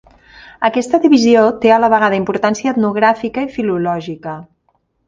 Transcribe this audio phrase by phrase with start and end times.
[0.69, 4.37] Aquesta divisió té a la vegada importància etnogràfica i filològica.